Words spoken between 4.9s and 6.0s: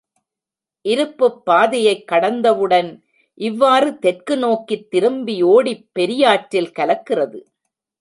திரும்பியோடிப்